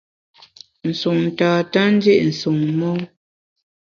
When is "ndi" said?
1.93-2.13